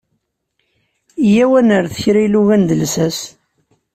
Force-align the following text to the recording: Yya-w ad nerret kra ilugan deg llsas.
Yya-w 1.31 1.51
ad 1.59 1.63
nerret 1.65 1.95
kra 2.03 2.19
ilugan 2.25 2.63
deg 2.69 2.79
llsas. 2.81 3.19